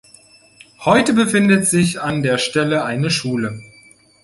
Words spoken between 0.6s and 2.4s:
Heute befindet sich an der